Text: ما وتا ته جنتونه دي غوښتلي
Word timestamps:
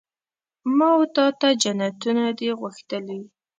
ما 0.77 0.89
وتا 0.99 1.25
ته 1.39 1.47
جنتونه 1.61 2.25
دي 2.37 2.49
غوښتلي 2.59 3.19